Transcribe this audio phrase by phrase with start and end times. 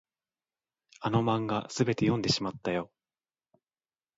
[0.99, 2.89] あの漫画、すべて読んでしまったよ。